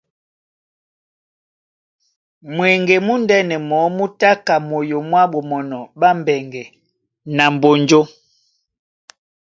[2.55, 6.63] Mweŋge múndɛ̄nɛ mɔɔ́ mú tá ka moyo mwá Ɓomɔnɔ ɓá Mbɛŋgɛ
[7.35, 8.01] na Mbonjó.